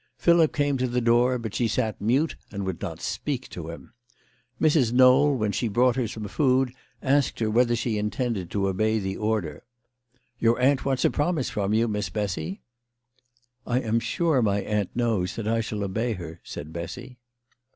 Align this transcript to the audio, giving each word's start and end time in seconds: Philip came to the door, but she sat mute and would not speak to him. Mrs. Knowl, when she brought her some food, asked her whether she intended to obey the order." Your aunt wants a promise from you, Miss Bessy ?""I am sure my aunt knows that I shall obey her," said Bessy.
Philip 0.17 0.51
came 0.51 0.77
to 0.79 0.87
the 0.87 0.99
door, 0.99 1.37
but 1.37 1.53
she 1.53 1.67
sat 1.67 2.01
mute 2.01 2.35
and 2.51 2.65
would 2.65 2.81
not 2.81 3.01
speak 3.01 3.47
to 3.49 3.69
him. 3.69 3.93
Mrs. 4.59 4.91
Knowl, 4.91 5.35
when 5.37 5.51
she 5.51 5.67
brought 5.67 5.95
her 5.95 6.07
some 6.07 6.27
food, 6.27 6.73
asked 7.03 7.37
her 7.39 7.51
whether 7.51 7.75
she 7.75 7.99
intended 7.99 8.49
to 8.49 8.67
obey 8.67 8.97
the 8.97 9.15
order." 9.15 9.63
Your 10.39 10.59
aunt 10.59 10.85
wants 10.85 11.05
a 11.05 11.11
promise 11.11 11.51
from 11.51 11.71
you, 11.75 11.87
Miss 11.87 12.09
Bessy 12.09 12.63
?""I 13.67 13.79
am 13.81 13.99
sure 13.99 14.41
my 14.41 14.61
aunt 14.63 14.89
knows 14.95 15.35
that 15.35 15.47
I 15.47 15.61
shall 15.61 15.83
obey 15.83 16.13
her," 16.13 16.39
said 16.43 16.73
Bessy. 16.73 17.19